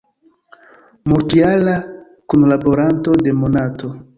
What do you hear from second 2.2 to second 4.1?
kunlaboranto de "Monato".